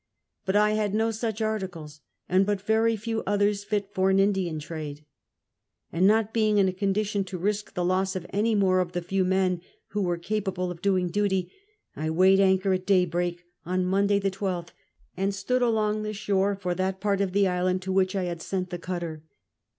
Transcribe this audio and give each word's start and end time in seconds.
But 0.45 0.53
T 0.53 0.75
had 0.77 0.95
no 0.95 1.11
such 1.11 1.43
articles, 1.43 2.01
and 2.27 2.43
but 2.43 2.59
very 2.59 2.95
few 2.95 3.21
others 3.27 3.63
fit 3.63 3.93
for 3.93 4.09
an 4.09 4.17
Indian 4.17 4.57
trade; 4.57 5.05
and 5.91 6.07
not 6.07 6.33
being 6.33 6.57
in 6.57 6.67
a 6.67 6.73
condition 6.73 7.23
to 7.25 7.37
risk 7.37 7.75
the 7.75 7.85
loss 7.85 8.15
of 8.15 8.25
any 8.31 8.55
more 8.55 8.79
of 8.79 8.93
the 8.93 9.03
few 9.03 9.23
men 9.23 9.61
who 9.89 10.01
were 10.01 10.17
capable 10.17 10.71
of 10.71 10.81
doing 10.81 11.09
duty, 11.09 11.51
I 11.95 12.09
weighed 12.09 12.39
anchor 12.39 12.73
at 12.73 12.87
daybreak 12.87 13.43
on 13.63 13.85
Monday 13.85 14.17
the 14.17 14.31
12th, 14.31 14.69
and 15.15 15.35
stood 15.35 15.61
along 15.61 16.01
the 16.01 16.13
shore 16.13 16.55
for 16.55 16.73
that 16.73 16.99
part 16.99 17.21
of 17.21 17.31
the 17.31 17.47
island 17.47 17.83
to 17.83 17.91
which 17.93 18.15
I 18.15 18.23
had 18.23 18.41
sent 18.41 18.71
the 18.71 18.79
cutter. 18.79 19.21